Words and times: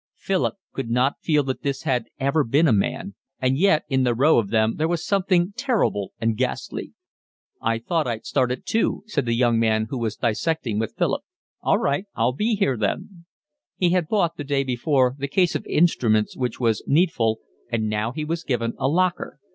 Philip 0.15 0.55
could 0.73 0.89
not 0.89 1.21
feel 1.21 1.43
that 1.43 1.61
this 1.61 1.83
had 1.83 2.07
ever 2.19 2.43
been 2.43 2.67
a 2.67 2.73
man, 2.73 3.13
and 3.39 3.55
yet 3.55 3.83
in 3.87 4.01
the 4.01 4.15
row 4.15 4.39
of 4.39 4.49
them 4.49 4.77
there 4.77 4.87
was 4.87 5.05
something 5.05 5.53
terrible 5.55 6.11
and 6.19 6.35
ghastly. 6.35 6.93
"I 7.61 7.77
thought 7.77 8.07
I'd 8.07 8.25
start 8.25 8.49
at 8.49 8.65
two," 8.65 9.03
said 9.05 9.27
the 9.27 9.35
young 9.35 9.59
man 9.59 9.85
who 9.91 9.99
was 9.99 10.15
dissecting 10.15 10.79
with 10.79 10.95
Philip. 10.97 11.21
"All 11.61 11.77
right, 11.77 12.07
I'll 12.15 12.33
be 12.33 12.55
here 12.55 12.77
then." 12.77 13.25
He 13.77 13.91
had 13.91 14.07
bought 14.07 14.37
the 14.37 14.43
day 14.43 14.63
before 14.63 15.15
the 15.19 15.27
case 15.27 15.53
of 15.53 15.67
instruments 15.67 16.35
which 16.35 16.59
was 16.59 16.83
needful, 16.87 17.39
and 17.71 17.87
now 17.87 18.11
he 18.11 18.25
was 18.25 18.43
given 18.43 18.73
a 18.79 18.87
locker. 18.87 19.37